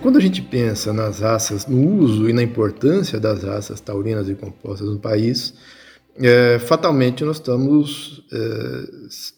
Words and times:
Quando 0.00 0.16
a 0.16 0.20
gente 0.20 0.40
pensa 0.40 0.92
nas 0.92 1.18
raças, 1.18 1.66
no 1.66 2.00
uso 2.00 2.30
e 2.30 2.32
na 2.32 2.42
importância 2.42 3.18
das 3.18 3.42
raças 3.42 3.80
taurinas 3.80 4.28
e 4.28 4.34
compostas 4.34 4.88
no 4.88 4.98
país, 4.98 5.54
é, 6.16 6.58
fatalmente 6.60 7.24
nós 7.24 7.36
estamos 7.36 8.24
é, 8.32 8.38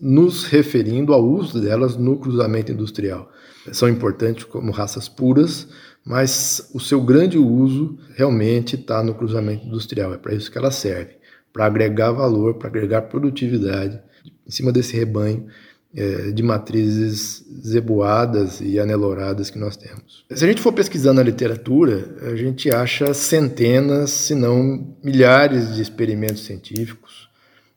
nos 0.00 0.44
referindo 0.44 1.12
ao 1.12 1.22
uso 1.22 1.60
delas 1.60 1.96
no 1.96 2.16
cruzamento 2.16 2.72
industrial. 2.72 3.30
São 3.70 3.86
importantes 3.86 4.44
como 4.44 4.72
raças 4.72 5.10
puras, 5.10 5.68
mas 6.02 6.70
o 6.72 6.80
seu 6.80 7.02
grande 7.02 7.36
uso 7.36 7.98
realmente 8.14 8.76
está 8.76 9.02
no 9.02 9.14
cruzamento 9.14 9.66
industrial. 9.66 10.14
É 10.14 10.16
para 10.16 10.34
isso 10.34 10.50
que 10.50 10.56
ela 10.56 10.70
serve, 10.70 11.16
para 11.52 11.66
agregar 11.66 12.12
valor, 12.12 12.54
para 12.54 12.68
agregar 12.68 13.02
produtividade 13.02 14.00
em 14.46 14.50
cima 14.50 14.72
desse 14.72 14.96
rebanho 14.96 15.48
é, 15.96 16.30
de 16.30 16.42
matrizes 16.42 17.42
zeboadas 17.66 18.60
e 18.60 18.78
aneloradas 18.78 19.48
que 19.48 19.58
nós 19.58 19.76
temos. 19.76 20.26
Se 20.30 20.44
a 20.44 20.48
gente 20.48 20.60
for 20.60 20.72
pesquisando 20.72 21.16
na 21.16 21.22
literatura, 21.22 22.16
a 22.30 22.36
gente 22.36 22.70
acha 22.70 23.14
centenas, 23.14 24.10
se 24.10 24.34
não 24.34 24.94
milhares 25.02 25.74
de 25.74 25.80
experimentos 25.80 26.44
científicos, 26.44 27.30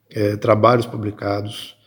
é, 0.10 0.36
trabalhos 0.36 0.86
publicados 0.86 1.78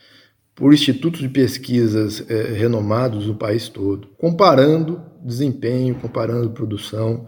por 0.55 0.73
institutos 0.73 1.21
de 1.21 1.29
pesquisas 1.29 2.25
é, 2.29 2.53
renomados 2.53 3.27
no 3.27 3.35
país 3.35 3.69
todo, 3.69 4.09
comparando 4.17 5.03
desempenho, 5.23 5.95
comparando 5.97 6.51
produção 6.51 7.27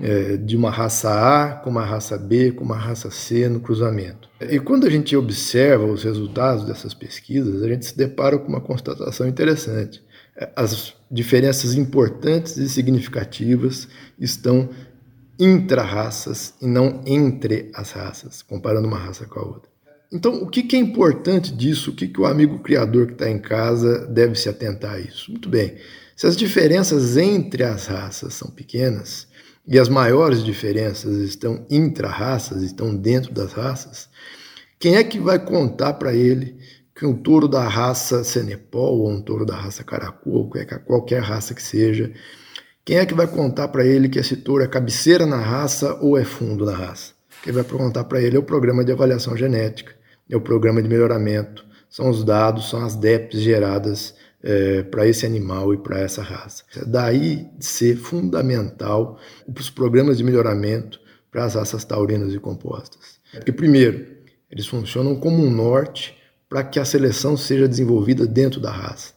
é, 0.00 0.36
de 0.36 0.56
uma 0.56 0.70
raça 0.70 1.10
A 1.10 1.52
com 1.56 1.70
uma 1.70 1.84
raça 1.84 2.18
B, 2.18 2.52
com 2.52 2.64
uma 2.64 2.76
raça 2.76 3.10
C 3.10 3.48
no 3.48 3.60
cruzamento. 3.60 4.28
E 4.40 4.58
quando 4.58 4.86
a 4.86 4.90
gente 4.90 5.16
observa 5.16 5.84
os 5.86 6.02
resultados 6.02 6.64
dessas 6.64 6.92
pesquisas, 6.92 7.62
a 7.62 7.68
gente 7.68 7.86
se 7.86 7.96
depara 7.96 8.38
com 8.38 8.48
uma 8.48 8.60
constatação 8.60 9.26
interessante. 9.28 10.02
As 10.56 10.94
diferenças 11.10 11.74
importantes 11.74 12.56
e 12.56 12.68
significativas 12.68 13.88
estão 14.18 14.68
intra-raças 15.38 16.54
e 16.60 16.66
não 16.66 17.02
entre 17.06 17.70
as 17.74 17.92
raças, 17.92 18.42
comparando 18.42 18.88
uma 18.88 18.98
raça 18.98 19.26
com 19.26 19.38
a 19.38 19.44
outra. 19.44 19.74
Então, 20.12 20.42
o 20.42 20.48
que 20.48 20.76
é 20.76 20.78
importante 20.78 21.52
disso? 21.52 21.90
O 21.90 21.94
que, 21.94 22.06
que 22.06 22.20
o 22.20 22.26
amigo 22.26 22.60
criador 22.60 23.06
que 23.06 23.12
está 23.14 23.28
em 23.28 23.38
casa 23.38 24.06
deve 24.06 24.36
se 24.36 24.48
atentar 24.48 24.94
a 24.94 25.00
isso? 25.00 25.30
Muito 25.30 25.48
bem, 25.48 25.76
se 26.14 26.26
as 26.26 26.36
diferenças 26.36 27.16
entre 27.16 27.64
as 27.64 27.86
raças 27.86 28.34
são 28.34 28.48
pequenas, 28.48 29.26
e 29.66 29.78
as 29.78 29.88
maiores 29.88 30.44
diferenças 30.44 31.16
estão 31.18 31.66
intra-raças, 31.70 32.62
estão 32.62 32.94
dentro 32.94 33.32
das 33.32 33.52
raças, 33.52 34.08
quem 34.78 34.96
é 34.96 35.04
que 35.04 35.18
vai 35.18 35.38
contar 35.38 35.94
para 35.94 36.14
ele 36.14 36.56
que 36.94 37.06
um 37.06 37.14
touro 37.14 37.48
da 37.48 37.66
raça 37.66 38.22
Senepol 38.22 39.00
ou 39.00 39.10
um 39.10 39.20
touro 39.20 39.44
da 39.44 39.56
raça 39.56 39.82
Caracu, 39.82 40.30
ou 40.30 40.50
qualquer 40.86 41.22
raça 41.22 41.54
que 41.54 41.62
seja, 41.62 42.12
quem 42.84 42.98
é 42.98 43.06
que 43.06 43.14
vai 43.14 43.26
contar 43.26 43.68
para 43.68 43.84
ele 43.84 44.08
que 44.08 44.18
esse 44.18 44.36
touro 44.36 44.62
é 44.62 44.68
cabeceira 44.68 45.24
na 45.24 45.38
raça 45.38 45.94
ou 46.02 46.18
é 46.18 46.24
fundo 46.24 46.66
na 46.66 46.74
raça? 46.74 47.14
Quem 47.42 47.52
vai 47.52 47.64
contar 47.64 48.04
para 48.04 48.20
ele 48.20 48.36
é 48.36 48.38
o 48.38 48.42
programa 48.42 48.84
de 48.84 48.92
avaliação 48.92 49.36
genética, 49.36 49.92
é 50.28 50.36
o 50.36 50.40
programa 50.40 50.82
de 50.82 50.88
melhoramento, 50.88 51.64
são 51.88 52.10
os 52.10 52.22
dados, 52.22 52.68
são 52.68 52.84
as 52.84 52.94
DEPs 52.94 53.40
geradas 53.40 54.14
é, 54.44 54.82
para 54.82 55.08
esse 55.08 55.24
animal 55.24 55.72
e 55.72 55.78
para 55.78 55.98
essa 55.98 56.22
raça. 56.22 56.62
Daí 56.86 57.48
ser 57.58 57.96
fundamental 57.96 59.18
os 59.58 59.70
programas 59.70 60.18
de 60.18 60.24
melhoramento 60.24 61.00
para 61.30 61.46
as 61.46 61.54
raças 61.54 61.84
taurinas 61.84 62.34
e 62.34 62.38
compostas. 62.38 63.18
Porque, 63.32 63.50
primeiro, 63.50 64.06
eles 64.50 64.66
funcionam 64.66 65.16
como 65.16 65.42
um 65.42 65.50
norte 65.50 66.16
para 66.48 66.62
que 66.62 66.78
a 66.78 66.84
seleção 66.84 67.36
seja 67.36 67.66
desenvolvida 67.66 68.26
dentro 68.26 68.60
da 68.60 68.70
raça. 68.70 69.14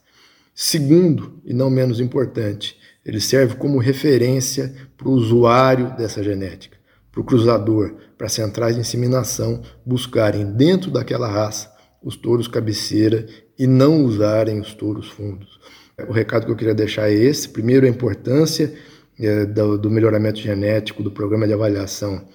Segundo, 0.55 1.39
e 1.45 1.53
não 1.53 1.69
menos 1.69 1.99
importante, 1.99 2.79
ele 3.05 3.19
serve 3.19 3.55
como 3.55 3.77
referência 3.77 4.73
para 4.97 5.07
o 5.07 5.11
usuário 5.11 5.95
dessa 5.95 6.23
genética, 6.23 6.77
para 7.11 7.21
o 7.21 7.23
cruzador, 7.23 7.95
para 8.17 8.29
centrais 8.29 8.75
de 8.75 8.81
inseminação 8.81 9.61
buscarem 9.85 10.53
dentro 10.53 10.89
daquela 10.89 11.27
raça 11.27 11.76
os 12.01 12.15
touros 12.15 12.47
cabeceira 12.47 13.25
e 13.57 13.65
não 13.65 14.03
usarem 14.03 14.59
os 14.59 14.73
touros 14.73 15.09
fundos. 15.09 15.59
O 16.07 16.11
recado 16.11 16.45
que 16.45 16.51
eu 16.51 16.55
queria 16.55 16.75
deixar 16.75 17.09
é 17.09 17.13
esse: 17.13 17.49
primeiro, 17.49 17.85
a 17.85 17.89
importância 17.89 18.73
é, 19.19 19.45
do, 19.45 19.77
do, 19.77 19.89
melhoramento 19.89 20.39
genético, 20.39 21.01
do 21.01 21.11
programa 21.11 21.47
de 21.47 21.53
avaliação 21.53 22.27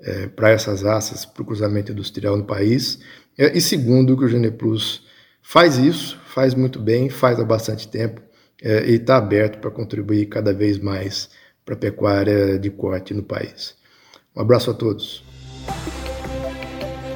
é, 0.00 0.28
para 0.28 0.50
essas 0.50 0.82
raças, 0.82 1.24
para 1.24 1.42
o 1.42 1.46
cruzamento 1.46 1.90
industrial 1.90 2.36
no 2.36 2.44
país. 2.44 3.00
É, 3.36 3.56
e 3.56 3.60
segundo, 3.60 4.16
que 4.16 4.24
o 4.24 4.28
Geneplus 4.28 5.04
faz 5.42 5.78
isso, 5.78 6.18
faz 6.26 6.54
muito 6.54 6.78
bem, 6.78 7.10
faz 7.10 7.40
há 7.40 7.44
bastante 7.44 7.88
tempo 7.88 8.20
é, 8.62 8.88
e 8.88 8.94
está 8.94 9.16
aberto 9.16 9.58
para 9.58 9.70
contribuir 9.70 10.26
cada 10.26 10.52
vez 10.52 10.78
mais 10.78 11.30
para 11.64 11.74
a 11.74 11.78
pecuária 11.78 12.58
de 12.58 12.70
corte 12.70 13.12
no 13.12 13.22
país. 13.22 13.76
Um 14.34 14.40
abraço 14.40 14.70
a 14.70 14.74
todos. 14.74 15.24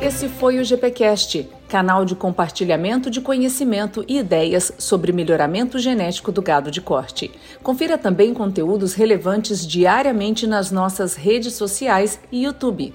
Esse 0.03 0.29
foi 0.29 0.59
o 0.59 0.65
GPcast, 0.65 1.49
canal 1.69 2.05
de 2.05 2.17
compartilhamento 2.17 3.09
de 3.09 3.21
conhecimento 3.21 4.05
e 4.09 4.19
ideias 4.19 4.73
sobre 4.77 5.13
melhoramento 5.13 5.79
genético 5.79 6.33
do 6.33 6.43
gado 6.43 6.73
de 6.73 6.81
corte. 6.81 7.31
Confira 7.63 7.97
também 7.97 8.35
conteúdos 8.35 8.95
relevantes 8.95 9.65
diariamente 9.65 10.45
nas 10.45 10.73
nossas 10.73 11.15
redes 11.15 11.55
sociais 11.55 12.19
e 12.33 12.43
YouTube. 12.43 12.93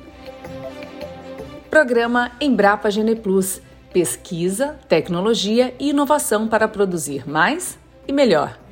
Programa 1.70 2.34
Embrapa 2.42 2.92
Gene 2.92 3.16
Plus. 3.16 3.62
Pesquisa, 3.94 4.78
tecnologia 4.90 5.74
e 5.80 5.92
inovação 5.92 6.46
para 6.46 6.68
produzir 6.68 7.26
mais 7.26 7.80
e 8.06 8.12
melhor. 8.12 8.67